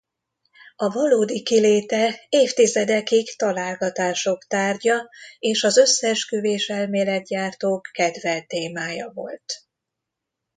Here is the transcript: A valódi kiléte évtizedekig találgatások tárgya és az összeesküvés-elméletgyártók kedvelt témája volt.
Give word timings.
A 0.75 0.89
valódi 0.89 1.43
kiléte 1.43 2.25
évtizedekig 2.29 3.35
találgatások 3.35 4.47
tárgya 4.47 5.09
és 5.39 5.63
az 5.63 5.77
összeesküvés-elméletgyártók 5.77 7.89
kedvelt 7.93 8.47
témája 8.47 9.11
volt. 9.13 9.53